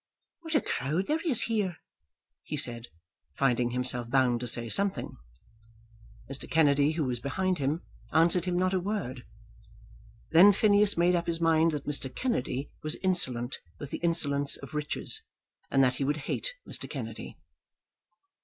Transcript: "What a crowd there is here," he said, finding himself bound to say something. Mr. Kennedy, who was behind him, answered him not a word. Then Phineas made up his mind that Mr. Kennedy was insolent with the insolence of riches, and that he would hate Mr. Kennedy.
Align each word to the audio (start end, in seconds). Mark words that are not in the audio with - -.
"What 0.39 0.55
a 0.55 0.61
crowd 0.61 1.05
there 1.05 1.19
is 1.23 1.41
here," 1.43 1.77
he 2.41 2.57
said, 2.57 2.87
finding 3.35 3.69
himself 3.69 4.09
bound 4.09 4.39
to 4.39 4.47
say 4.47 4.67
something. 4.67 5.15
Mr. 6.27 6.49
Kennedy, 6.49 6.93
who 6.93 7.03
was 7.03 7.19
behind 7.19 7.59
him, 7.59 7.83
answered 8.11 8.45
him 8.45 8.57
not 8.57 8.73
a 8.73 8.79
word. 8.79 9.25
Then 10.31 10.53
Phineas 10.53 10.97
made 10.97 11.13
up 11.13 11.27
his 11.27 11.39
mind 11.39 11.69
that 11.69 11.85
Mr. 11.85 12.09
Kennedy 12.15 12.71
was 12.81 12.95
insolent 13.03 13.59
with 13.77 13.91
the 13.91 13.99
insolence 13.99 14.57
of 14.57 14.73
riches, 14.73 15.21
and 15.69 15.83
that 15.83 15.97
he 15.97 16.03
would 16.03 16.17
hate 16.25 16.55
Mr. 16.67 16.89
Kennedy. 16.89 17.37